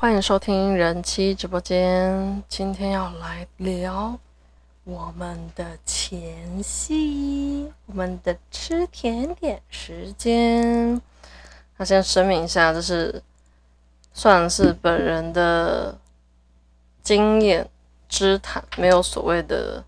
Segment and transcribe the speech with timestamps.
[0.00, 2.42] 欢迎收听人妻直播间。
[2.48, 4.18] 今天要来聊
[4.84, 10.98] 我们的前戏，我们的吃甜点时间。
[11.76, 13.22] 那先声明一下，这是
[14.14, 15.94] 算是本人的
[17.02, 17.68] 经验
[18.08, 19.84] 之谈，没有所谓的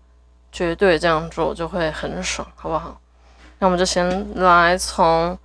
[0.51, 3.01] 绝对这样做就会很爽，好不好？
[3.57, 5.35] 那我们就先来从，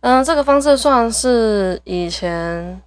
[0.00, 2.82] 嗯，这个方式算是以前。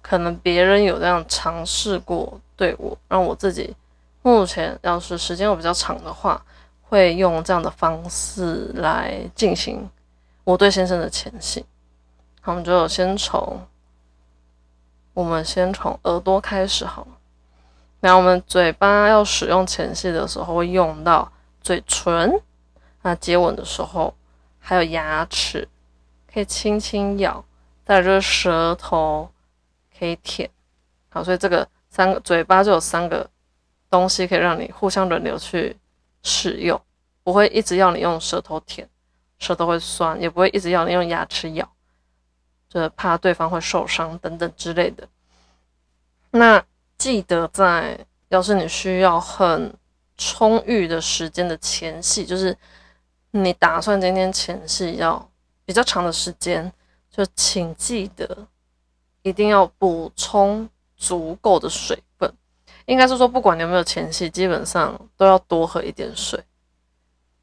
[0.00, 3.74] 可能别人有这样尝试过对我，让我自己
[4.22, 6.42] 目前要是时间又比较长的话，
[6.82, 9.88] 会用这样的方式来进行
[10.44, 11.64] 我对先生的前戏。
[12.44, 13.60] 我们就先从
[15.12, 17.08] 我们先从耳朵开始好了。
[18.00, 21.30] 然后我们嘴巴要使用前戏的时候，会用到
[21.60, 22.40] 嘴唇，
[23.02, 24.14] 那接吻的时候
[24.58, 25.68] 还有牙齿，
[26.32, 27.44] 可以轻轻咬，
[27.84, 29.28] 再就是舌头。
[29.98, 30.48] 可以舔，
[31.08, 33.28] 好，所以这个三个嘴巴就有三个
[33.90, 35.76] 东西可以让你互相轮流去
[36.22, 36.80] 使用，
[37.24, 38.88] 不会一直要你用舌头舔，
[39.38, 41.68] 舌头会酸，也不会一直要你用牙齿咬，
[42.68, 45.08] 就怕对方会受伤等等之类的。
[46.30, 46.62] 那
[46.96, 49.74] 记得在要是你需要很
[50.16, 52.56] 充裕的时间的前戏，就是
[53.30, 55.30] 你打算今天前戏要
[55.64, 56.70] 比较长的时间，
[57.10, 58.46] 就请记得。
[59.22, 62.32] 一定要补充足够的水分，
[62.86, 66.42] 应该是说，不管你有没有前戏，基本上都要多喝一点水。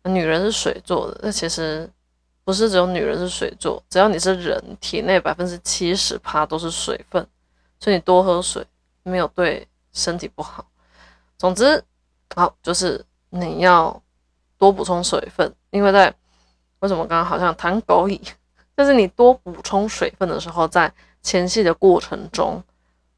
[0.03, 1.89] 女人是水做的，那其实
[2.43, 7.27] 不是只有女人是水做，只要你是人，体内百分之七十趴都是水分，
[7.79, 8.63] 所以你多喝水
[9.01, 10.63] 没有对身体不好。
[11.37, 11.83] 总之，
[12.35, 13.99] 好就是你要
[14.57, 16.13] 多补充水分，因为在
[16.79, 18.21] 为什么刚刚好像谈狗语，
[18.77, 20.93] 就是你多补充水分的时候，在
[21.25, 22.63] 前戏的过程中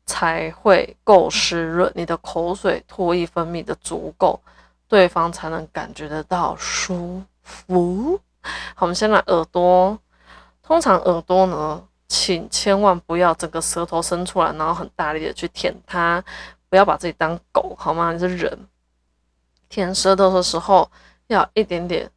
[0.05, 4.39] 才会够湿润，你的口水唾液分泌的足够，
[4.87, 8.17] 对方才能感觉得到舒服。
[8.75, 9.99] 好，我们先来耳朵。
[10.63, 16.23] 通常耳朵呢，请千万不要整个舌头伸出来，然后很大力的去舔它，
[16.69, 18.13] 不要把自己当狗，好吗？
[18.13, 18.57] 你是人，
[19.67, 20.89] 舔舌头的时候
[21.27, 22.09] 要一点点。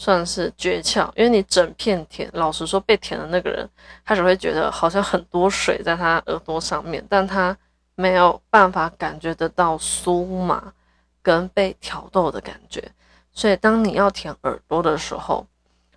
[0.00, 3.68] 算是诀窍，因为你整片舔，老实说，被舔的那个人，
[4.02, 7.54] 他只会觉得好像很多水在他耳朵上面，但他
[7.96, 10.72] 没有办法感觉得到酥麻
[11.20, 12.82] 跟被挑逗的感觉。
[13.30, 15.46] 所以，当你要舔耳朵的时候，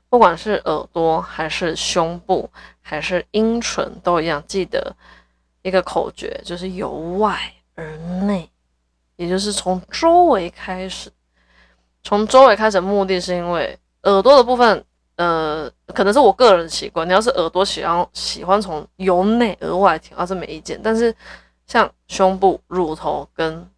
[0.09, 2.49] 不管是耳朵还是胸部
[2.81, 4.93] 还是阴唇都一样，记得
[5.61, 7.39] 一个口诀，就是由外
[7.75, 8.49] 而内，
[9.15, 11.09] 也就是从周围开始，
[12.03, 13.79] 从周围开始，目的是因为。
[14.03, 17.07] 耳朵的部分，呃，可能是我个人习惯。
[17.07, 20.79] 你要是耳朵喜欢喜欢从由内而外舔，那是没意见。
[20.83, 21.15] 但是
[21.67, 23.69] 像胸部、乳头跟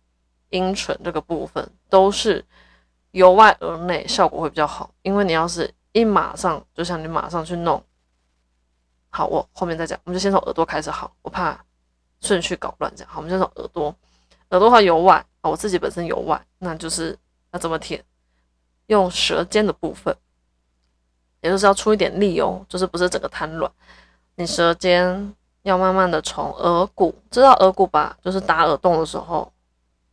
[0.50, 2.44] 阴唇这个部分，都是
[3.12, 4.90] 由外而内，效果会比较好。
[5.04, 7.84] 因为你要是一马上，就像你马上去弄，
[9.10, 10.00] 好，我后面再讲。
[10.06, 11.64] 我们就先从耳朵开始，好，我怕
[12.22, 12.92] 顺序搞乱。
[12.96, 13.96] 这样好，我们先从耳朵。
[14.50, 17.16] 耳朵的话由外啊，我自己本身由外，那就是
[17.52, 18.04] 要怎么舔？
[18.88, 20.16] 用舌尖的部分，
[21.42, 23.72] 也就是要出一点力哦，就是不是整个瘫软。
[24.36, 28.18] 你舌尖要慢慢的从耳骨，知道耳骨吧？
[28.22, 29.52] 就是打耳洞的时候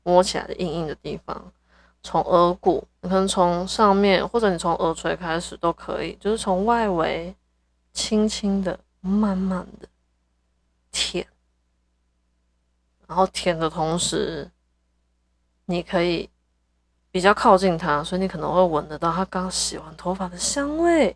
[0.03, 1.53] 摸起来的硬硬的地方，
[2.03, 7.35] 从耳骨，你可能从上面，或者你从耳垂开始都可以，就是从外围
[7.93, 9.89] 轻轻的、慢慢的
[10.91, 11.27] 舔，
[13.07, 14.51] 然后舔的同时，
[15.67, 16.31] 你可以。
[17.13, 21.15] 比较靠近他，所以你可能会闻得到他刚洗完头发的香味，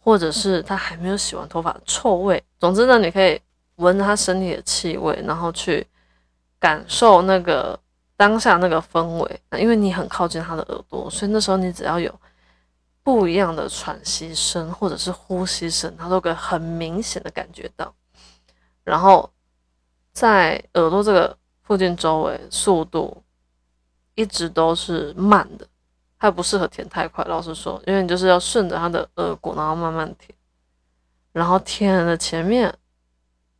[0.00, 2.42] 或者是他还没有洗完头发的臭味。
[2.58, 3.40] 总之呢，你可以
[3.76, 5.86] 闻他身体的气味，然后去
[6.58, 7.78] 感受那个
[8.16, 9.40] 当下那个氛围。
[9.60, 12.12] 因为你很靠近他的耳朵，所以那时候你只要有
[13.04, 17.94] 不一样的喘息声或者是呼吸声，他都可以很明显的感觉到。
[18.82, 19.30] 然后
[20.12, 23.22] 在耳朵这个附近周围，速度。
[24.14, 25.66] 一直都是慢的，
[26.18, 27.24] 它不适合舔太快。
[27.24, 30.36] 老实说，因为你就是要顺着它的耳骨，然后慢慢舔，
[31.32, 32.72] 然后舔了前面，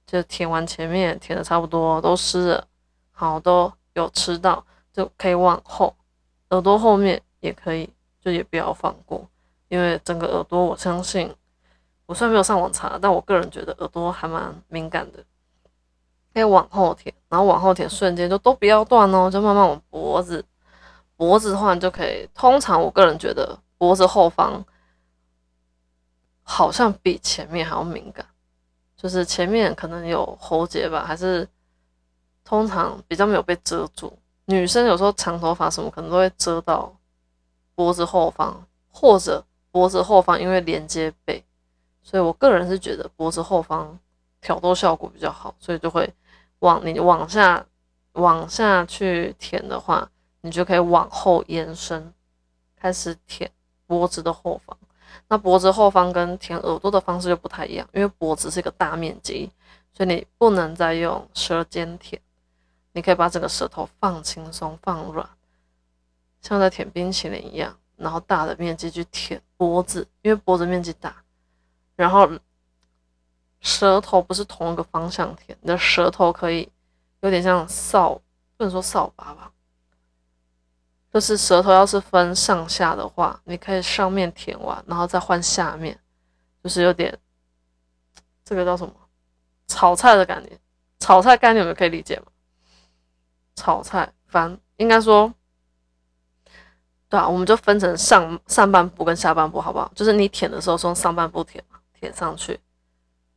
[0.07, 2.67] 就舔完前面，舔的差不多都湿了，
[3.11, 5.95] 好都有吃到，就可以往后，
[6.51, 7.89] 耳朵后面也可以，
[8.21, 9.29] 就也不要放过，
[9.69, 11.35] 因为整个耳朵，我相信，
[12.07, 15.25] 我虽然没有上网查，但我个人觉得耳朵还蛮敏感的。
[16.33, 20.45] 可以往后舔，然后往后舔，瞬间就都不要断哦，就慢慢往脖子，
[21.17, 22.29] 脖子的话就可以。
[22.33, 24.65] 通常我个人觉得脖子后方
[26.45, 28.25] 好像比前面还要敏感，
[28.97, 31.49] 就是前面可能有喉结吧，还是
[32.45, 34.17] 通常比较没有被遮住。
[34.45, 36.95] 女生有时候长头发什么可能都会遮到
[37.75, 41.45] 脖子后方，或者脖子后方因为连接背，
[42.01, 43.99] 所以我个人是觉得脖子后方
[44.41, 46.09] 挑逗效果比较好，所以就会
[46.65, 47.67] 往你往下
[48.13, 52.15] 往下去舔的话，你就可以往后延伸，
[52.75, 53.51] 开始舔
[53.87, 54.75] 脖子的后方。
[55.29, 59.51] 那脖子后方跟舔耳朵的方式就不太一样，因为脖子是一个大面积，
[59.93, 62.19] 所以你不能再用舌尖舔，
[62.93, 65.29] 你可以把整个舌头放轻松、放软，
[66.41, 71.15] 像在舔冰淇淋一样，然后大的面积去舔脖子，因为脖子面积大，
[71.95, 72.27] 然后
[73.65, 76.71] 舌头不是同一个方向舔，你的舌头可以
[77.23, 78.15] 有点像扫，
[78.57, 79.51] 不能说扫把吧。
[81.11, 85.99] 就是舌头要是分上下的话，你可以上面舔完，然后再换下面，
[86.63, 87.17] 就是有点
[88.45, 88.93] 这个叫什么
[89.67, 90.59] 炒菜的感觉。
[90.99, 92.27] 炒菜概念你们可以理解吗？
[93.57, 95.33] 炒菜翻应该说，
[97.09, 99.91] 对啊，我们就分成上上半部跟下半部，好不好？
[99.95, 101.65] 就是你舔的时候从上半部舔，
[101.99, 102.61] 舔上去，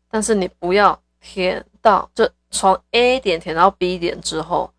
[0.10, 4.72] 但是你不要舔到，就从 A 点舔到 B 点之后，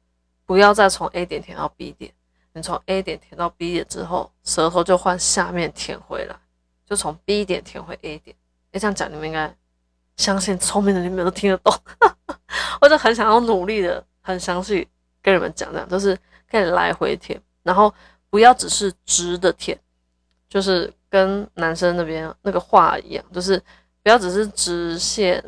[0.46, 2.12] 不要再从 A 点舔到 B 点。
[2.54, 6.34] 你从 A 点舔到 B 点之后，舌头就换下面舔回来，
[6.86, 8.34] 就从 B 点舔回 A 点。
[8.72, 9.54] 哎，这样讲你们应该
[10.16, 11.72] 相信，聪明的你们都听得懂。
[12.80, 14.88] 我就很想要努力的，很详细
[15.22, 16.18] 跟你们讲，讲就是
[16.50, 17.92] 可以来回舔，然后
[18.30, 19.78] 不要只是直的舔，
[20.48, 23.62] 就是跟男生那边那个画一样，就是
[24.08, 25.44] 不要只是直线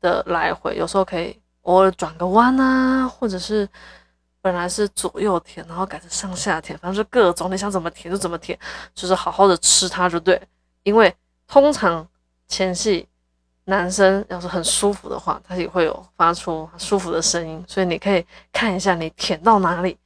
[0.00, 3.68] 的来回，有时候可以偶尔转个弯啊，或者是。
[4.40, 8.56] 本来是左右舔，然后改成上下舔，反正就各种你想怎么舔就怎么舔，
[8.94, 10.40] 就是好好的吃它就对。
[10.84, 11.12] 因为
[11.48, 12.06] 通常
[12.46, 13.08] 前戏
[13.64, 19.98] 男生要是很舒服的话，他也会有发出舒服的声音，所以你可以看一下你舔到哪里，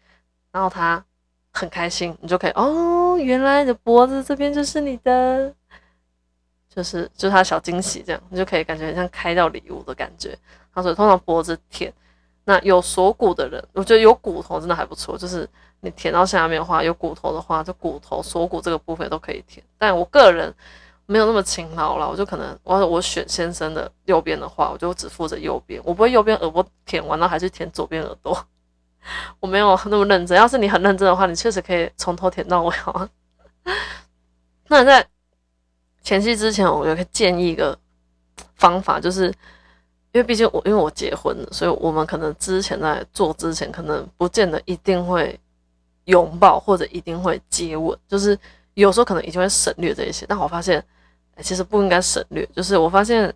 [0.50, 1.04] 然后他
[1.52, 5.54] 很开心，你就可以哦，原来你的脖子这边就是你的，
[6.74, 10.38] 就是就是他小惊喜这样，你就可以感觉很像开到礼物的感觉。
[10.72, 11.92] 他说通常脖子舔。
[12.44, 15.16] 那有锁骨的人，我觉得有骨头真的还不错。
[15.16, 15.48] 就是
[15.80, 19.64] 你舔到下面的话，有骨头的话，就骨头锁骨这个部分都可以舔。
[19.78, 20.52] 但我个人
[21.06, 28.46] 没有那么勤劳了，我就可能我我选先生的右边的话，我就只负责右边，我不会右边耳朵舔完了还是舔左边耳朵。
[29.38, 30.36] 我没有那么认真。
[30.36, 32.74] 要是你很认真的话，你确实可以从头舔到尾。
[34.66, 35.06] 那在
[36.02, 37.78] 前戏之前，我就可以建议一个
[38.56, 39.32] 方法，就是。
[40.12, 45.38] 因为毕竟我因为我结婚了，所以我们可能之前在做之前，可能不见得一定会
[46.06, 48.36] 拥抱或者一定会接吻，就是
[48.74, 50.26] 有时候可能已经会省略这一些。
[50.28, 50.84] 但我发现，
[51.42, 52.44] 其实不应该省略。
[52.56, 53.32] 就是我发现，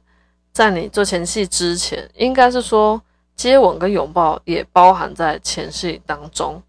[0.51, 3.01] 在你做前戏之前，应该是说
[3.37, 6.61] 接吻跟拥抱也包含在前戏当中，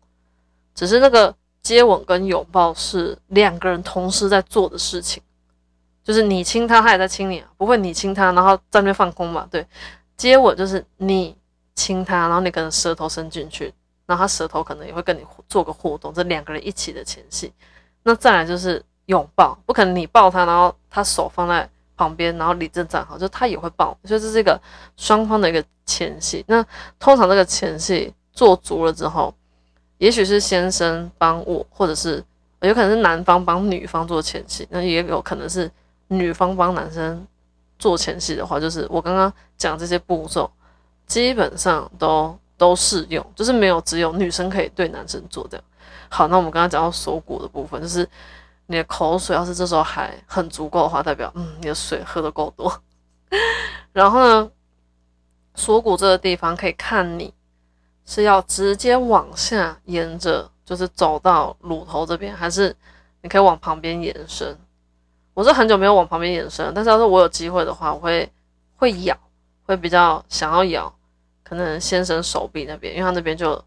[0.76, 1.34] 只是那个
[1.64, 5.24] 接吻跟拥抱是两个人同时在做的事情。
[6.06, 9.48] 就是你亲他，他也在亲你，不会你亲他，然后在那边放空嘛？
[9.50, 9.66] 对，
[10.16, 11.36] 接吻就是你
[11.74, 13.74] 亲他，然后你可能舌头伸进去，
[14.06, 17.52] 然后他舌头可能也会跟你做个互动，这两个人一起的前戏。
[18.04, 21.68] 那再来就是拥抱，不可能你抱他，然后他手放在
[21.98, 24.62] 旁边，然后立正站好，就他也会抱，所以这是一个
[24.96, 26.46] 双方的一个前戏。
[26.48, 26.64] 那
[27.00, 29.34] 通常这个前戏做足了之后，
[29.98, 32.24] 也许是先生帮我，或者是
[32.60, 35.72] 有可能是男方帮女方做前戏，那也有可能是。
[36.08, 37.26] 女方帮男生
[37.80, 40.50] 做前戏的话，就是我刚刚讲这些步骤，
[41.08, 45.64] 基本上都都适用，就是没有只有女生可以对男生做这样。
[46.10, 48.08] 好，那我们刚刚讲到锁骨的部分，就是
[48.68, 52.72] 你的口水要是这时候还很足够的话，代表嗯你的水喝的够多。
[53.92, 54.52] 然后呢，
[55.56, 57.34] 锁骨这个地方可以看你
[58.06, 62.74] 是要直接往下沿着，就是走到乳头这边，还是
[63.22, 64.56] 你可以往旁边延伸。
[65.36, 68.28] 我是很久没有往旁边延伸，但是要是我有机会的话，我会
[68.78, 69.16] 会咬，
[69.66, 70.96] 会比较想要咬，
[71.44, 73.62] 可能先生手臂那边，因为他那边就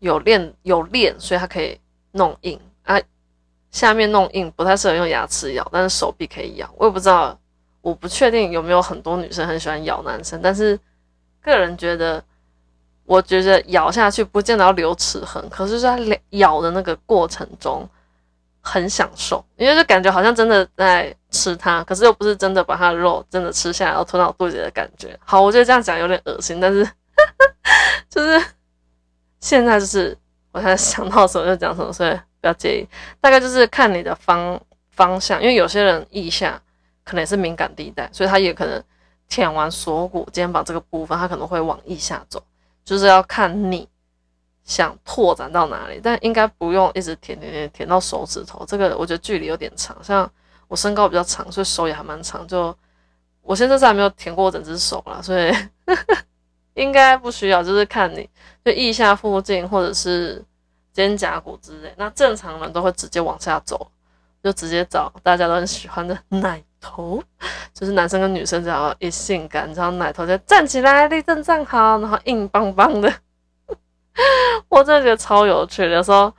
[0.00, 1.78] 有练有练，所以他可以
[2.10, 3.00] 弄硬啊。
[3.70, 6.68] 下面弄硬不太适合用牙齿咬，但是手臂可以咬。
[6.76, 7.38] 我也不知道，
[7.82, 10.76] 我不确定有没有很多女生很喜欢咬男生，但是
[11.40, 12.20] 个人觉得，
[13.04, 17.88] 我觉得咬下去不见得要留齿痕，可是在咬的那个过程中。
[18.60, 25.18] 很享受，因为就感觉好像真的在吃它，可是又不是真的把它的肉真的吃下来，然后吞到肚子里的感觉。
[25.24, 26.86] 好，我觉得这样讲有点恶心，但是
[28.10, 28.44] 就是
[29.40, 30.16] 现在就是
[30.52, 32.86] 我才想到什么就讲什么，所以不要介意。
[33.20, 36.60] 大概就是看你的方方向，因为有些人腋下
[37.04, 38.82] 可能也是敏感地带，所以他也可能
[39.28, 42.42] 舔完锁骨、肩膀这个部分，他可能会往腋下走，
[42.84, 43.88] 就是要看你
[44.70, 49.96] 想拓展到哪里，但应该不用一直舔舔舔舔到手指头，这个我觉得距离有点长。
[50.00, 50.30] 像
[50.68, 52.72] 我身高比较长，所以手也还蛮长，就
[53.42, 55.52] 我现在是还没有舔过整只手啦，所以
[56.74, 58.30] 应该不需要，就是看你
[58.64, 60.40] 就腋下附近或者是
[60.92, 63.90] 肩胛骨之类，那正常人都会直接往下走。
[64.42, 67.22] 就直接找大家都很喜欢的奶头，
[67.74, 73.12] 就是男生跟女生只要一性感，然后奶头就站起来，立正站好，然后硬邦邦的。
[74.68, 75.90] 我真的觉得超有趣的。
[75.90, 76.32] 有时候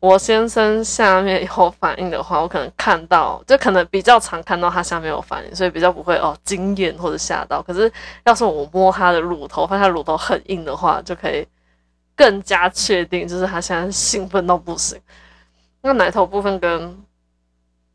[0.00, 7.62] 我先生下面有反应的话，我可能看到，就可能比较常看到他下面有反应，所以比较不会哦惊艳或者吓到。
[7.62, 7.90] 可是
[8.24, 11.46] 要是我摸他的乳头，发现他乳头很硬的话，就可以
[12.14, 15.00] 更加确定，就是他现在兴奋到不行。
[15.80, 17.04] 那奶头部分跟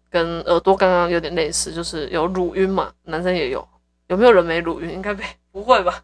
[0.09, 3.67] 跟耳朵刚刚有点类似，就是有乳晕嘛，男生也有，
[4.07, 4.91] 有没有人没乳晕？
[4.91, 6.03] 应该没，不会吧？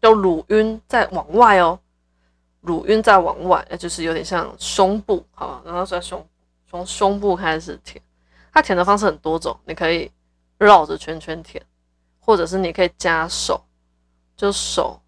[0.00, 1.78] 就乳晕再往外哦，
[2.60, 6.24] 乳晕再往外，就是有点像胸部，好，然后在胸
[6.68, 8.02] 从胸部开始舔，
[8.52, 10.10] 它舔的方式很多种，你可以
[10.58, 11.62] 绕着圈圈舔，
[12.20, 13.60] 或者是你可以加手，
[14.36, 15.00] 就手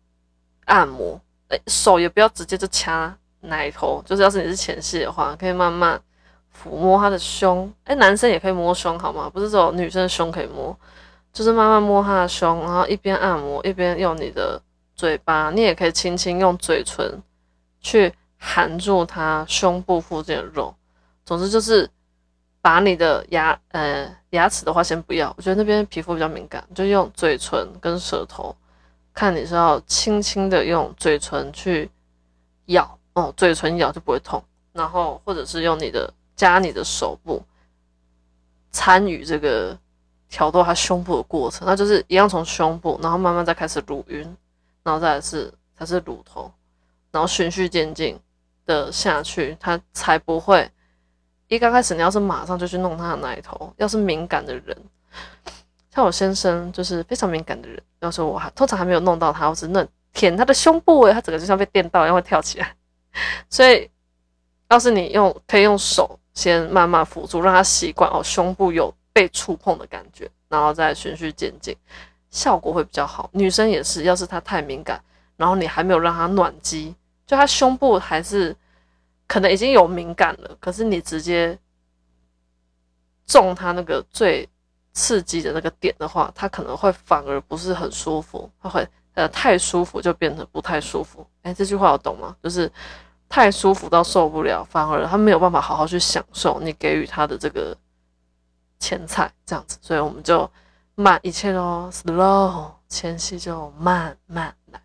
[0.67, 3.17] 按摩，哎，手也不要直接就掐。
[3.43, 5.99] 奶头就是，要是你是前戏的话，可以慢慢
[6.55, 7.73] 抚摸他的胸。
[7.85, 9.31] 哎，男生也可以摸胸，好吗？
[9.33, 10.79] 不是说女生的胸可以摸，
[11.33, 14.61] 就是慢慢摸他的胸，然后一边按摩一边用你的
[15.00, 17.23] 嘴巴，你也可以轻轻用嘴唇
[17.80, 20.75] 去含住他胸部附近的肉。
[21.25, 21.88] 总之就是
[22.61, 28.54] 把你的牙，呃，牙齿的话先不要，我觉得那边皮肤比较敏感，就用嘴唇跟舌头，
[29.14, 31.90] 看你是要轻轻的用嘴唇去
[32.66, 32.99] 咬。
[33.14, 37.42] 哦，嘴唇咬就不会痛，然后或者是用你的加你的手部
[38.71, 39.75] 参与这个
[40.28, 44.37] 挑逗他胸部的过程，那就是一样从胸部，然后慢慢再开始乳晕，
[44.83, 46.53] 然后再是才是乳头，
[47.11, 48.19] 然后循序渐进
[48.67, 50.71] 的下去，他才不会
[51.49, 54.77] 一刚开始你要是马上就去弄他的奶头，要是敏感的人，
[55.95, 62.75] 像我先生就是非常敏感的人，要是我还通常还没有弄到他，我是那舔他的胸部，诶，他整个就像被电到一样会跳起来。
[63.51, 63.91] 所以，
[64.69, 71.77] 要是你用可以用手先慢慢辅助，让他习惯哦，胸部有被触碰的感觉，然后再循序渐进，
[72.31, 73.29] 效果会比较好。
[73.33, 75.03] 女生也是，要是她太敏感，
[75.37, 76.95] 然后你还没有让她暖机，
[77.27, 78.57] 就她胸部还是
[79.27, 81.59] 可能已经有敏感了，可是你直接
[83.27, 84.49] 中她那个最
[84.93, 88.87] 刺激的那个点的话，她可能会反而不是很舒服，她会。
[89.15, 91.27] 呃，太舒服就变成不太舒服。
[91.43, 92.35] 哎，这句话我懂吗？
[92.41, 92.71] 就是
[93.29, 97.77] 太舒服到受不了，反而他没有办法好好去享受你给予他的这个
[98.79, 99.77] 前菜，这样子。
[99.83, 100.49] 所以我们就
[101.00, 104.80] 慢一切都 slow，前戏就慢慢来。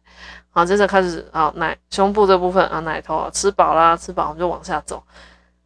[0.49, 5.03] 好，接着开始啊，奶胸部这部分啊，奶头啊，吃饱啦，吃饱我们就往下走。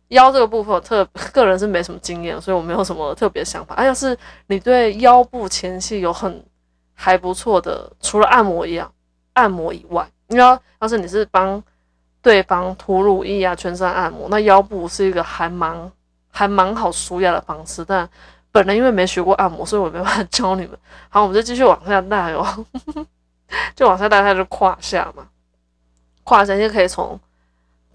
[0.08, 3.76] 腰这个部分，特个人是没什么经验，所以我没有什么特别想法。
[3.76, 6.44] 哎，要是你对腰部前戏有很
[6.96, 8.92] 还不错的，除了按摩一样，
[9.34, 11.62] 按摩以外，你要要是你是帮
[12.24, 15.92] 对方涂乳液啊，全身按摩，那腰部是一个还蛮
[16.32, 17.86] 还蛮好舒压的方式。
[17.86, 18.10] 但
[18.52, 20.78] 本人因为没学过按摩，所以我没办法教你们。
[21.10, 22.66] 好，我们就继续往下带哦，
[23.76, 25.28] 就往下带，它就胯下嘛，
[26.24, 27.20] 胯下就可以从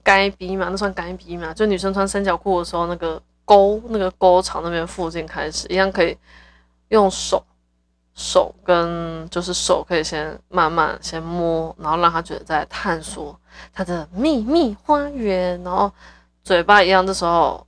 [0.02, 6.16] 该逼嘛，那算该逼嘛，就女生穿三角裤的时候，那个沟那个沟槽那边附近开始，一样可以
[6.88, 7.44] 用手。
[8.16, 13.37] 手跟就是手可以先慢慢先摸，然后让他觉得在探索
[13.73, 15.61] 他的秘密花园。
[15.64, 15.90] 然后
[16.44, 17.66] 嘴巴一样，这时候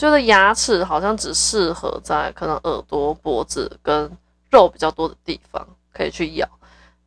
[0.00, 4.10] 觉得牙齿好像只适合在可能耳朵、脖子跟
[4.50, 6.48] 肉比较多的地方可以去咬，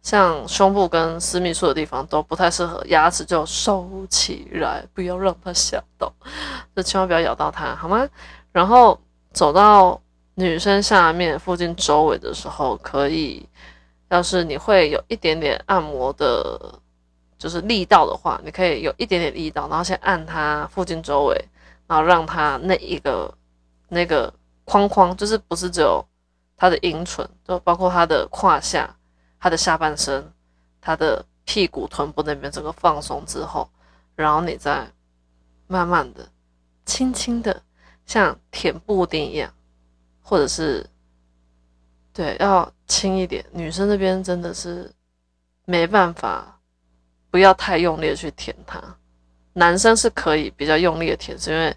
[0.04, 6.14] 像胸部跟私密处的地方都不太适合，牙齿就收起来，不要让它吓到，
[6.76, 8.08] 就千万不要咬到它，好吗？
[8.52, 9.00] 然后
[9.32, 10.00] 走到。
[10.36, 13.48] 女生下面附近周围的时候，可以，
[14.10, 16.60] 要是你会有一点点按摩的，
[17.38, 21.46] 就是力道的话，你可以有一点点力道，然后先按它附近周围，
[21.88, 23.34] 然后让他那一个
[23.90, 26.06] 那个框框，就是不是只有
[26.56, 28.96] 他的阴唇，就包括他的胯下、
[29.40, 30.32] 他的下半身、
[30.80, 33.70] 他的屁股、臀部那边整个放松之后，
[34.16, 34.88] 然后你再
[35.68, 36.28] 慢慢的、
[36.86, 37.62] 轻轻的，
[38.06, 39.54] 像舔布丁一样。
[40.26, 40.90] 或者是，
[42.14, 43.46] 对，要轻一点。
[43.52, 44.90] 女生那边真的是
[45.66, 46.58] 没办法，
[47.30, 48.82] 不要太用力的去舔它。
[49.54, 51.76] 男生是可以比较用力的舔，是因为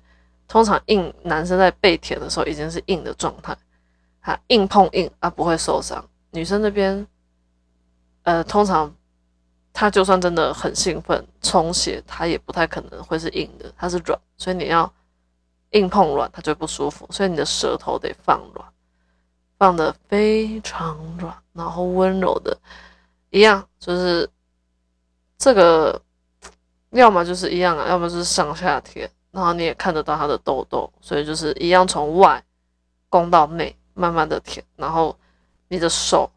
[0.49, 3.56] 通常硬男生在被舔的时候已经是硬的状态，
[4.21, 6.02] 他硬碰硬啊不会受伤。
[6.30, 7.06] 女生那边，
[8.23, 8.92] 呃，通常
[9.73, 14.90] 他就算真的很兴奋充血，他也不太可能会是硬的，他是软，所以你要
[15.71, 17.06] 硬碰软，他就不舒服。
[17.11, 18.66] 所以你的舌头得放软，
[19.59, 22.56] 放的非常软，然后温柔的，
[23.30, 24.28] 一样就是
[25.38, 26.00] 这个，
[26.90, 29.11] 要么就是一样啊，要么就是上下贴。
[29.33, 32.43] 然后你也看得到它的痘痘，所以就是一样从外
[33.11, 34.64] 攻到内，慢慢的舔。
[34.76, 35.14] 然后
[35.69, 36.31] 你的手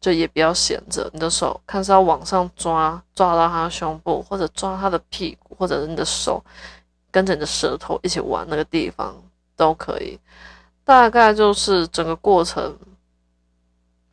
[0.00, 6.42] 就也不要闲着，你的手看是要往上抓，抓到他的胸部，或者抓他的屁股，或者是你的手
[7.12, 9.14] 跟着你的舌头一起玩那个地方
[9.54, 10.18] 都可以。
[10.82, 12.76] 大概就是整个过程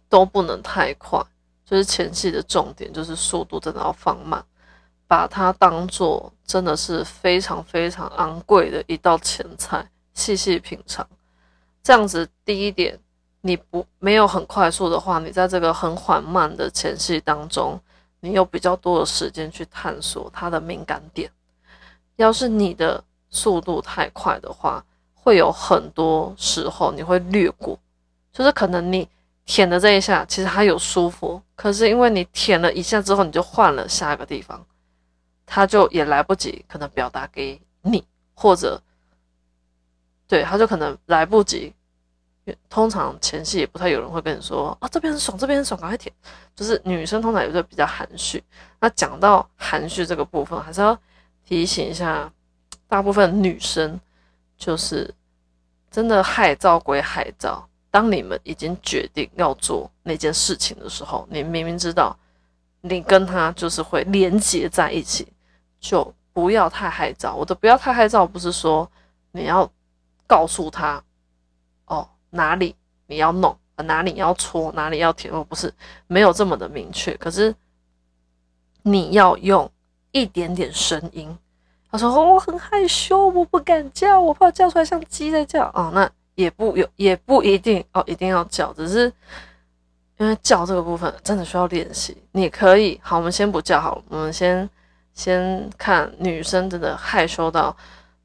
[0.09, 1.19] 都不能太快，
[1.65, 4.45] 就是前期的重点就是速度真的要放慢。
[5.07, 11.07] 把它当做真的是非常非常昂贵的一道前菜，细细品尝。
[11.81, 12.99] 这样子，第一点，
[13.41, 17.79] 你不没有很快速的话，你在这个很缓慢的前戏当中，
[18.19, 21.31] 你有比较多的时间去探索它的敏感点。
[22.17, 24.83] 要是你的速度太快的话，
[25.13, 27.79] 会有很多时候你会略过，
[28.33, 29.07] 就是可能你
[29.45, 34.65] 舔的这一下，其实它有舒服，可是因为你舔了一下之后，你就换了下一个地方。
[35.47, 38.79] 他就也来不及，可能表达给你，或者
[40.27, 41.73] 对，他就可能来不及。
[42.69, 46.13] 通常前戏也不太有人会跟你说啊，这边很爽，这边很爽，赶快舔。
[46.55, 48.43] 就是女生通常也是比较含蓄。
[48.79, 50.97] 那讲到含蓄这个部分，还是要
[51.45, 52.31] 提醒一下，
[52.87, 53.99] 大部分女生
[54.57, 55.13] 就是
[55.89, 57.61] 真的害臊归害臊。
[57.89, 62.17] 当你们已经决定要做那件事情的时候，你明明知道
[62.81, 65.27] 你跟他就是会连接在一起。
[65.79, 67.33] 就不要太害臊。
[67.33, 68.89] 我的不要太害臊，不是说
[69.31, 69.69] 你要
[70.25, 71.01] 告诉他
[71.85, 72.75] 哦哪里
[73.07, 75.73] 你要弄，哪里要搓，哪里要舔，哦不是
[76.07, 77.15] 没有这么的明确。
[77.17, 77.55] 可是
[78.83, 79.69] 你要用
[80.11, 81.37] 一点点声音。
[81.89, 89.11] 他说：“哦，我很害羞，我不敢叫，我怕叫出来像鸡在叫。”哦，那也不有也不一定哦，一定要叫，只是
[90.17, 92.17] 因为叫这个部分真的需要练习。
[92.33, 94.69] 你可以好，我们先不叫好，我们先。
[95.17, 97.75] 先看女生真的害羞到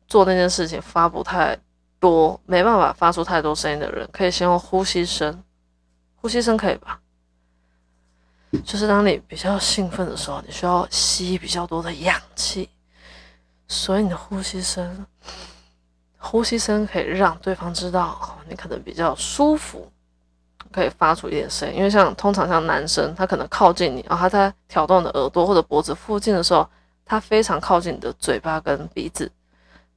[0.07, 1.57] 做那件事情发不太
[1.99, 5.43] 多，没办法发出太多声音的人，可以先用呼吸声，
[6.17, 7.01] 呼吸声可以吧？
[8.63, 12.69] 就是当你比较兴奋的时候，你需要吸比较多的氧气，
[13.67, 15.07] 所以你的呼吸声，
[16.19, 19.91] 呼吸声可以让对方知道你可能比较舒服，
[20.71, 21.77] 可以发出一点声音。
[21.79, 26.69] 因为像通常像男生，他可能靠近你，然后他在挑动你的耳朵或者脖子附近的时候。
[27.13, 29.31] 他非常靠近你的嘴巴跟鼻子，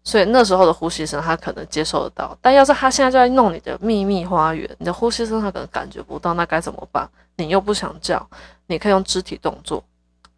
[0.04, 2.38] 所以那时候的呼吸声他可能接受得到。
[2.42, 7.10] 但要是他现在就在弄你的秘密花园，你的呼吸声他可能感觉不到，那该怎么办？
[7.38, 8.30] 你又不想叫，
[8.68, 9.82] 你可以用肢体动作，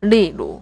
[0.01, 0.61] 例如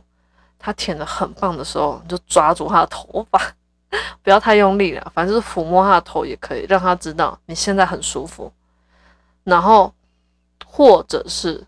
[0.58, 3.38] 他舔的很棒的时候，你就抓住他的头发，
[4.24, 8.50] 不要太用力了，反正是抚摸他的头也可以，让他知道你现在很舒服。
[9.44, 9.94] 然后
[10.66, 11.62] 或者是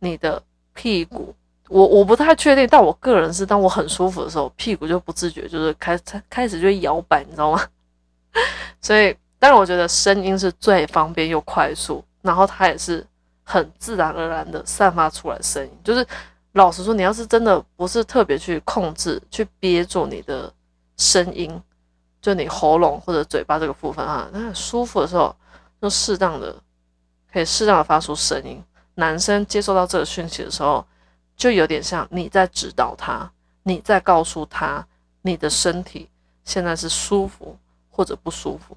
[0.00, 1.32] 你的屁股。
[1.74, 5.98] 我我不太确定，但我个人是，当我很舒服的时候，屁股就不自觉就是开
[6.30, 7.60] 开始就摇摆，你知道吗？
[8.80, 13.04] 所以，但是我觉得声音是最方便又快速，然后它也是
[13.42, 15.70] 很自然而然的散发出来声音。
[15.82, 16.06] 就是
[16.52, 20.52] 老实说，你要是真的不是特别去控制、去憋住你的
[20.96, 21.60] 声音，
[22.22, 25.34] 就你喉咙或者嘴巴这个部分啊，那很舒服的时候，
[25.82, 26.54] 就适当的
[27.32, 28.62] 可以适当的发出声音。
[28.94, 30.86] 男生接收到这个讯息的时候。
[31.36, 33.30] 就有点像你在指导他，
[33.62, 34.86] 你在告诉他
[35.22, 36.08] 你的身体
[36.44, 37.56] 现在是舒服
[37.90, 38.76] 或者不舒服。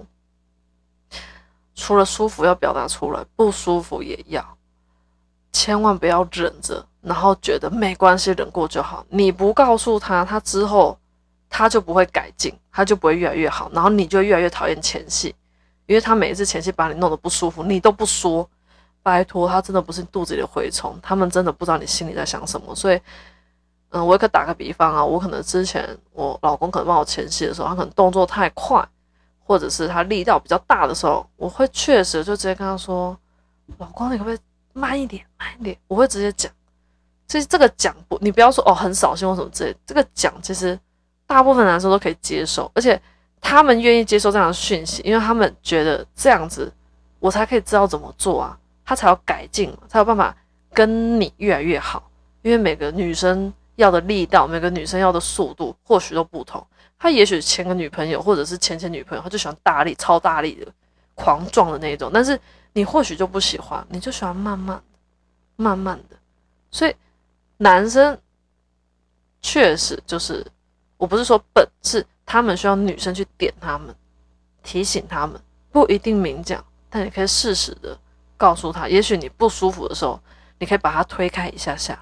[1.76, 4.58] 除了舒服要表达出来，不舒服也要，
[5.52, 9.06] 千万不要忍着，然后觉得没关系，忍过就好。
[9.10, 10.98] 你不告诉他，他之后
[11.50, 15.36] 他就不会改进，他就不会越来越好，然后你就越来越讨厌前戏，
[15.86, 18.50] 因为他每一次前戏把你弄得不舒服，你都不说。
[19.08, 22.76] 拜托，他真的不是肚子里的蛔虫，他们真的不知道你心里在想什么。
[22.76, 23.00] 所以，
[23.92, 28.86] 嗯，我也可以打个比方啊，我可能之前我老公可能帮我前戏的时候，他可能动作太快，
[29.40, 33.18] 或者是他力道比较大的时候，我会确实就直接跟他说
[33.80, 34.40] ：“老公，你可不可以
[34.74, 36.52] 慢一点，慢一点？”我会直接讲。
[37.30, 40.78] 其实这个讲不，你不要说哦很扫兴或什么之类，这个讲其实
[41.26, 43.02] 大部分男生都可以接受，而且
[43.40, 46.70] 他们愿意接受这样的讯息，因为他们觉得这样子
[47.20, 48.60] 我才可以知道怎么做啊。
[48.88, 50.34] 他才要改进，才有办法
[50.74, 52.10] 跟你越来越好。
[52.42, 56.66] 因为每个女生要的力道，每个女生要的速度或许都不同。
[56.98, 60.72] 他也许前个女朋友或者是前前女朋友，他就喜欢大力、超大力的、
[61.16, 62.10] 狂撞的那种。
[62.14, 62.40] 但是
[62.72, 64.82] 你或许就不喜欢，你就喜欢慢慢、
[65.58, 66.16] 慢慢的。
[66.72, 66.96] 所以
[67.58, 68.18] 男生
[69.42, 70.46] 确实就是，
[70.96, 73.94] 我不是说笨，是他们需要女生去点他们，
[74.64, 75.38] 提醒他们，
[75.74, 78.00] 不一定明讲，但也可以适时的
[78.38, 80.20] 告诉他，也许你不舒服的时候，
[80.60, 82.00] 你可以把他推开一下下。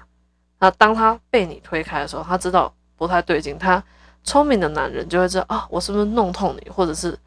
[0.60, 3.82] 那当他被你推开的时候，他知道不太对劲，他
[4.22, 7.18] 聪明的男人就会知道啊，我是不是弄痛你，或者是。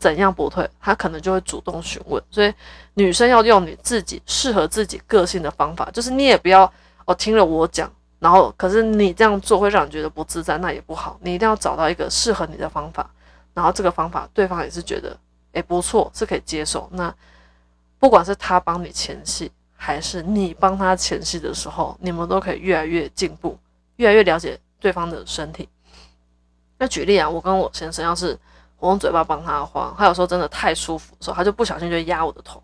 [0.00, 2.22] 怎样不退，他可能就会主动询问。
[2.30, 2.54] 所以
[2.94, 6.72] 女生要用你自己适合自己个性的方法，就是你也不要
[7.04, 11.18] 哦听了我讲，然后可是你这样做会让你觉得不自在，那也不好。
[11.20, 13.10] 你一定要找到一个适合你的方法，
[13.54, 15.18] 然后这个方法对方也是觉得
[15.54, 16.88] 诶不错，是可以接受。
[16.92, 17.12] 那
[17.98, 23.58] 不管是他帮你前戏，还是你帮他前戏的时候，你们都可以越来越进步，
[23.96, 25.68] 越来越了解对方的身体。
[26.78, 28.38] 那举例啊，我跟我先生要是。
[28.80, 32.62] 我用嘴巴帮他的话，他有时候真的太舒服的时候，他就不小心就压我的头。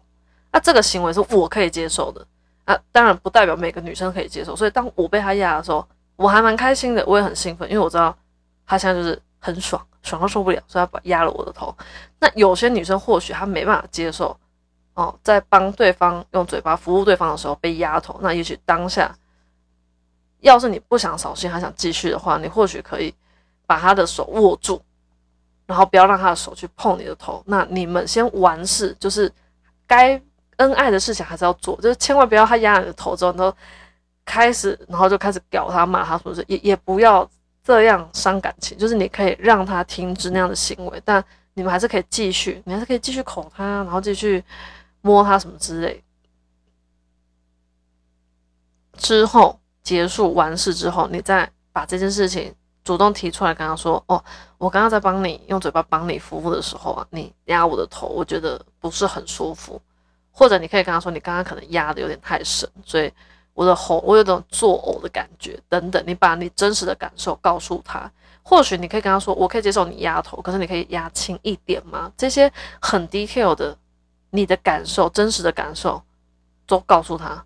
[0.52, 2.24] 那这个行为是我可以接受的
[2.66, 4.54] 啊，当然不代表每个女生可以接受。
[4.54, 8.16] 所以当我被他压的时候，我还蛮开心的，我也很兴奋，因为我知道
[8.64, 11.76] 他现在就是很爽，爽到受不了，所以他把压了我的头。
[12.20, 14.38] 那有些女生或许她没办法接受
[14.94, 19.14] 哦，在帮对方用嘴巴服务对方的时候被压头，那也许当下
[20.40, 23.14] 要是你不想扫兴，还想继续的话，你或许可以
[23.66, 24.82] 把他的手握住。
[25.66, 27.42] 然后不要让他的手去碰你的头。
[27.46, 29.32] 那你们先完事，就是
[29.86, 30.20] 该
[30.58, 33.50] 恩爱的事情还是要做，就是千万不要他压你的头之后，你都
[34.26, 36.44] 开始，然后就开始屌他骂他，是不是？
[36.48, 37.26] 也也不要
[37.64, 38.76] 这样伤感情。
[38.76, 44.44] 就是你可以让他停止那样的行为，但你们还是可以继续，你还是可以继续口他，然后继续
[45.04, 46.02] 摸他什么之类。
[48.96, 52.52] 之后结束完事之后，你再把这件事情。
[52.84, 54.22] 主动提出来跟他说：“哦，
[54.58, 59.80] 我刚刚在帮你用嘴巴帮你服务的时候啊，你压我的头，我觉得不是很舒服。
[60.30, 63.10] 或者你可以跟他说，你刚刚可能压的有点太深，所以
[63.54, 66.04] 我的喉我有种作呕的感觉等等。
[66.06, 68.12] 你把你真实的感受告诉他。
[68.42, 72.12] 或许你可以跟他说，我可以接受你压头，可是你可以压轻一点吗？
[72.18, 73.74] 这些很 detail 的
[74.34, 76.02] 你的感受，真实的感受，
[76.66, 77.44] 都告诉他。”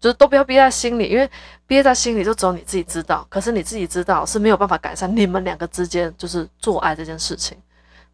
[0.00, 1.30] 就是都不要憋在心里，因为
[1.66, 3.26] 憋在心里就只有你自己知道。
[3.28, 7.54] 可是你自己知道是没有办法改善你们两个之间就是做爱这件事情，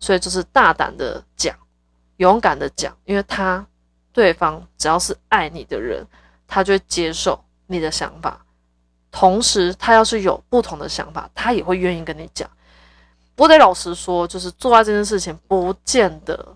[0.00, 1.56] 所以就是大胆的讲，
[2.16, 3.64] 勇敢的讲，因为他
[4.12, 6.04] 对方只要是爱你的人，
[6.48, 8.44] 他就会接受你的想法。
[9.12, 12.50] 同时，他要是有不同的想法，他也会愿意跟你讲。
[13.36, 16.55] 我得老实说，就是做爱这件事情，不见得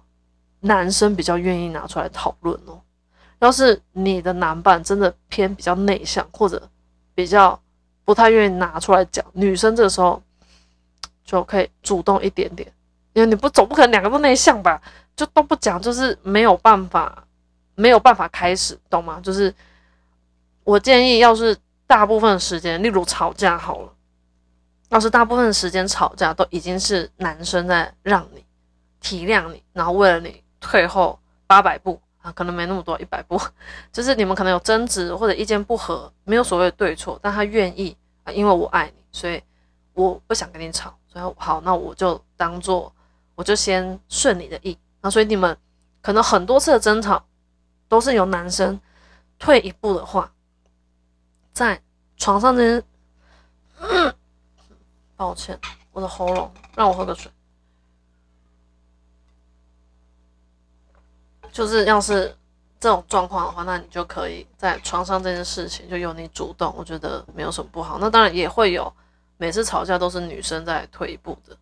[0.60, 2.80] 男生比较愿意拿出来讨论哦。
[3.40, 6.68] 要是你的男伴真的偏比较内向，或者
[7.14, 7.58] 比较
[8.04, 10.22] 不太愿意拿出来讲，女生这个时候
[11.24, 12.70] 就可以主动一点点，
[13.14, 14.82] 因为你不总不可能两个都内向吧，
[15.16, 17.24] 就都不讲，就是没有办法，
[17.74, 19.18] 没有办法开始，懂吗？
[19.22, 19.54] 就是
[20.64, 23.92] 我建议，要是大部分时间，例如吵架好了，
[24.90, 28.44] 要是大部分时间吵架都已经是男生在让你
[29.00, 32.00] 体谅你，然后为了你退后八百步。
[32.22, 33.40] 啊，可能没那么多，一百步，
[33.90, 39.42] 就是你们可能有争执或者意见不合，没有所谓的对错，但他愿意啊，因为我爱你，所以
[39.94, 42.92] 我不想跟你吵，所以好，那我就当做
[43.34, 45.56] 我就先顺你的意，那所以你们
[46.02, 47.24] 可能很多次的争吵
[47.88, 48.78] 都是由男生
[49.38, 50.30] 退一步的话，
[51.54, 51.80] 在
[52.18, 52.84] 床上这些，
[55.16, 55.58] 抱歉，
[55.90, 57.32] 我的喉咙，让我喝个水。
[61.52, 62.34] 就是要是
[62.78, 67.98] 这种状况的话，那你就可以在床上这件事情就由你主动，我觉得没有什么不好。
[67.98, 68.92] 那当然也会有
[69.36, 71.56] 每次吵架都是女生在退一步的。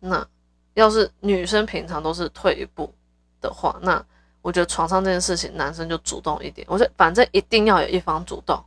[0.00, 0.26] 那
[0.74, 2.92] 要是女生平常都是退一步
[3.40, 4.04] 的话，那
[4.42, 6.66] 我觉得床上这件事情男生就主动一点。
[6.68, 8.62] 我觉得反正一定要有一方主动，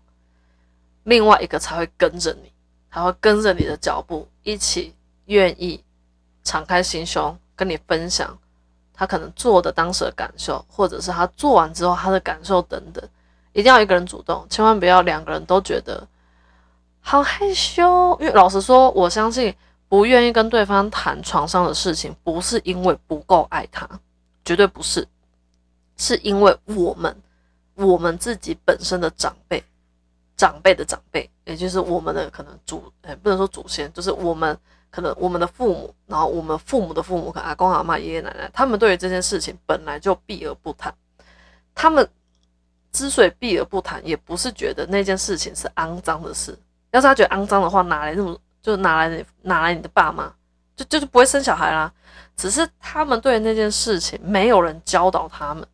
[1.03, 2.51] 另外一个才会跟着你，
[2.91, 5.83] 才会跟着你的脚步一起愿意
[6.43, 8.37] 敞开心胸跟你分享。
[8.99, 13.09] 他可能做的当时的感受，或者是他做完之后他的感受等等，
[13.53, 16.07] 一定要一个人主动，千万不要两个人都觉得
[16.99, 18.17] 好害羞。
[18.19, 19.55] 因为老实说，我相信
[19.87, 23.87] 不愿意跟对方谈床上的事情，不是因为不够爱他，
[24.43, 25.07] 绝对不是，
[25.95, 27.15] 是因为我们
[27.75, 29.63] 我们自己本身的长辈，
[30.35, 34.57] 长辈的长辈，也就是我们的可能祖，哎，不能说祖先，就是我们。
[34.89, 40.93] 可能我们的父母，然后我们父母的父母，可能阿公阿妈、爷爷奶奶，他们对于这件事情本来就避而不谈。
[41.75, 42.07] 他们
[42.91, 46.57] 之所以避而不谈，也不是觉得那件事情是肮脏的事。
[46.91, 50.33] 要是他觉得肮脏的话，哪来那么就拿来拿来你的爸妈，
[50.75, 51.91] 就就是不会生小孩啦。
[52.35, 55.67] 只是他们对那件事情没有人教导他们，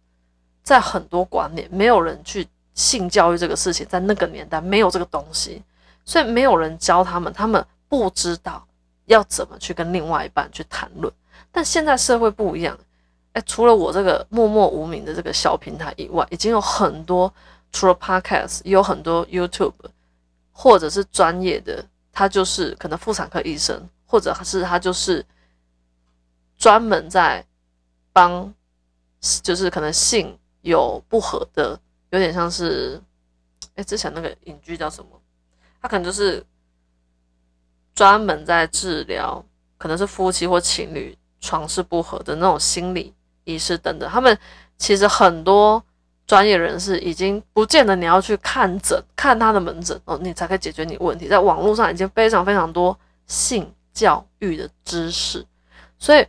[0.63, 5.61] 在很多观念，没有人去性教育这个事情，在那个年代没有这个东西，
[6.03, 8.65] 所以没有人教他们，他们不知道
[9.05, 11.11] 要怎么去跟另外一半去谈论。
[11.51, 12.77] 但现在社会不一样，
[13.33, 17.33] 哎，除了我这个默默无名的这个小平台以外，已经有很多
[17.71, 19.73] 除了 Podcast，也有很多 YouTube，
[20.51, 25.25] 或者是专业的，他就是可能妇产科医生，或者是他就是
[26.57, 27.45] 专门在
[28.11, 28.53] 帮，
[29.41, 30.37] 就是可能性。
[30.63, 31.77] 有不合的，
[32.11, 32.97] 有点像是，
[33.75, 35.09] 哎，之前那个影剧叫什么？
[35.81, 36.41] 他可能就是
[37.95, 39.43] 专门在治疗，
[39.77, 44.09] 可能是夫妻或情侣床事不合的那种心理医师等等。
[44.09, 44.37] 他们
[44.77, 45.83] 其实很多
[46.25, 51.27] 专业人士已经不见得你要去看诊，看他的门诊哦，你才可以解决你问题。
[51.27, 55.45] 在网络上已经非常非常多性教育的知识，
[55.99, 56.25] 所以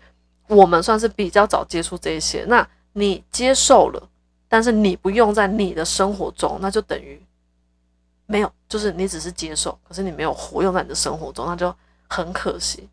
[0.48, 2.44] 我们算是比较早接触这些。
[2.46, 4.08] 那你接受了？
[4.48, 7.20] 但是你不用在你的生活中，那就等于
[8.26, 11.74] 没有，就是你只是接受，可是你没有活用在你的生活中，那就
[12.08, 12.88] 很可惜。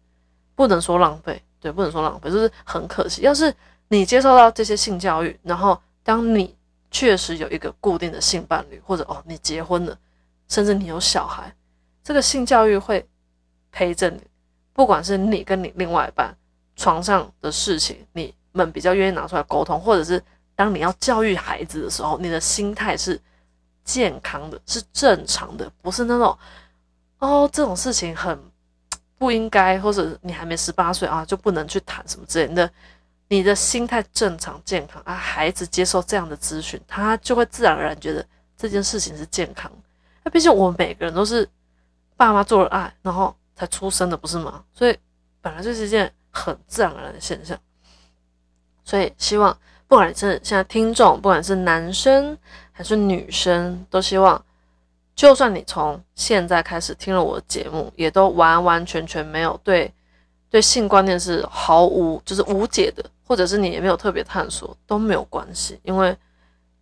[0.55, 3.21] 不能说浪费，对，不能说浪费，就是很可惜。
[3.21, 3.53] 要是
[3.87, 6.55] 你接受到这些性教育，然后当你
[6.91, 9.97] 确实有一个固定的性伴侣，或者哦你结婚了，
[10.47, 11.53] 甚至你有小孩，
[12.03, 13.07] 这个性教育会
[13.71, 14.21] 陪着你，
[14.73, 16.35] 不管是你跟你另外一半
[16.75, 20.21] 床上的事情，你们比较愿意拿出来沟通，或者是。
[20.53, 23.19] 当你要教育孩子的时候，你的心态是
[23.83, 26.37] 健康的，是正常的，不是那种
[27.19, 28.39] 哦这种事情很
[29.17, 32.69] 不应该，或者你还没十八岁啊就不能去谈什么之类的。
[33.27, 38.25] 你的心态正常健康啊，孩子接受这样的咨询，他就会自然而然觉得
[38.57, 39.71] 这件事情是健康。
[40.23, 41.47] 那毕竟我们每个人都是
[42.17, 44.63] 爸妈做了爱，然后才出生的，不是吗？
[44.73, 44.97] 所以
[45.41, 47.57] 本来就是一件很自然而然的现象。
[48.83, 49.57] 所以希望。
[49.87, 52.37] 不管是现在听众，不管是男生
[52.83, 54.43] 是女生，都希望，
[55.15, 59.91] 就算你从现在开始听了我的节目，也都完完全全没有对
[60.49, 66.15] 对性观念是毫无就是无解的，或者是你也没有特别探索，都没有关系，因为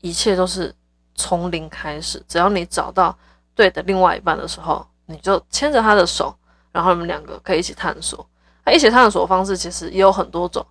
[0.01, 0.73] 一切都是
[1.15, 2.23] 从零开始。
[2.27, 3.17] 只要你找到
[3.53, 6.33] 对的另外一半的时候，你就牵着他的手，
[6.71, 8.25] 然后你们两个可以一起探索。
[8.65, 10.65] 那一起探索的方式其实也有很多种。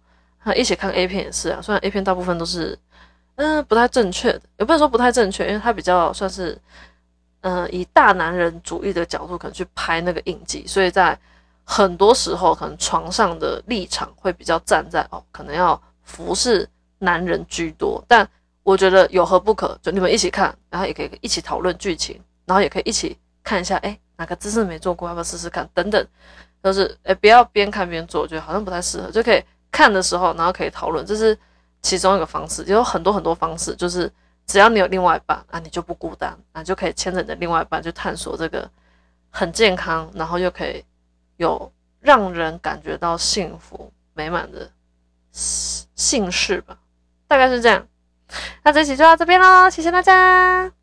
[0.57, 2.79] 一起看 A 片也是啊，虽然 A 片大部分都是，
[3.39, 6.61] 嗯，不太正确的，也不能说不太正确，因为他比较算是，
[7.43, 11.17] 嗯，以大男人主义的角度可能去拍那个印记，所以在
[11.63, 18.03] 很多时候可能床上的立场会比较站在哦，可能要服侍男人居多。
[18.09, 18.29] 但
[18.65, 19.79] 我觉得有何不可？
[19.81, 25.69] 就你们一起看，然后也可以一起讨论剧情，然后也可以一起看一下，哎，哪个姿势没做过，要不要试试看？
[25.73, 26.05] 等等，
[26.61, 29.41] 就是哎，不要边看边做，我觉得好像不太适合，就可以。
[29.71, 31.39] 看的时候，然后可以讨论，这是
[31.83, 34.11] 其中一个方式，也有很多很多方式，就是
[34.47, 38.69] 只要你有另外一半啊，你就不孤单啊，就可以牵着你的另外一半去探索这个
[39.31, 40.85] 很健康，然后又可以
[41.37, 44.71] 有让人感觉到幸福美满的
[45.33, 46.79] 姓氏吧，
[47.27, 47.87] 大概是这样。
[48.63, 50.78] 那这期就到这边喽，谢谢大家。